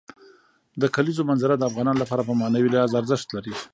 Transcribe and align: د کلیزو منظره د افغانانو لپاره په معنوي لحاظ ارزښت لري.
د 0.81 0.83
کلیزو 0.95 1.27
منظره 1.29 1.55
د 1.57 1.63
افغانانو 1.69 2.01
لپاره 2.03 2.21
په 2.27 2.33
معنوي 2.41 2.69
لحاظ 2.71 2.91
ارزښت 2.99 3.27
لري. 3.35 3.53